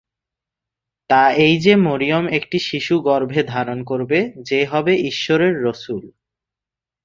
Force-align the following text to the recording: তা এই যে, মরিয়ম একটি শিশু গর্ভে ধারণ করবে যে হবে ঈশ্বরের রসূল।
তা 1.09 1.31
এই 1.37 1.59
যে, 1.59 1.75
মরিয়ম 1.75 2.25
একটি 2.27 2.59
শিশু 2.59 2.95
গর্ভে 2.99 3.41
ধারণ 3.43 3.79
করবে 3.83 4.19
যে 4.41 4.59
হবে 4.65 4.93
ঈশ্বরের 5.07 5.53
রসূল। 5.63 6.03